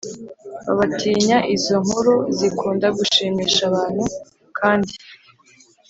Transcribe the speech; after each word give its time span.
babatinya 0.65 1.37
Izo 1.55 1.75
nkuru 1.85 2.13
zikunda 2.37 2.87
gushimisha 2.97 3.61
abantu 3.69 4.03
kandi 4.57 4.93